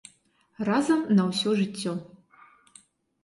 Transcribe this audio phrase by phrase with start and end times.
[0.69, 1.93] Разам на ўсё жыццё.